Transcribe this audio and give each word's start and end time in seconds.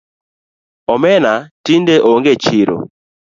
Omena 0.93 1.33
tinde 1.65 1.95
ong’e 2.11 2.31
e 2.35 2.39
chiro 2.43 2.77